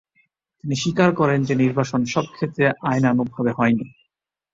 তিনি 0.59 0.75
স্বীকার 0.75 1.09
করেন 1.15 1.39
যে 1.43 1.53
নির্বাসন 1.55 2.01
সবক্ষেত্রে 2.05 2.65
আইনানুগভাবে 2.89 3.51
হয়নি। 3.51 3.85